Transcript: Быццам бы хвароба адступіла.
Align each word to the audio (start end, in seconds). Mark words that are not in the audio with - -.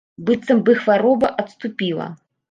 Быццам 0.27 0.61
бы 0.69 0.73
хвароба 0.79 1.29
адступіла. 1.43 2.09